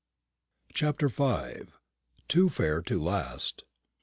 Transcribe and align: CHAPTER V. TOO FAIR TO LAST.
CHAPTER 0.73 1.09
V. 1.09 1.67
TOO 2.27 2.49
FAIR 2.49 2.81
TO 2.81 2.99
LAST. 2.99 3.65